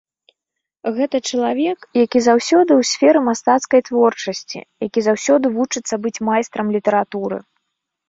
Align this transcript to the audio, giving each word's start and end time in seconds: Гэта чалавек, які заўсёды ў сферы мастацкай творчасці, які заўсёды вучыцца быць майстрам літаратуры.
Гэта 0.95 1.17
чалавек, 1.31 1.79
які 2.05 2.19
заўсёды 2.29 2.67
ў 2.67 2.81
сферы 2.93 3.19
мастацкай 3.29 3.81
творчасці, 3.93 4.59
які 4.87 4.99
заўсёды 5.11 5.55
вучыцца 5.63 6.03
быць 6.09 6.17
майстрам 6.35 6.67
літаратуры. 6.81 7.37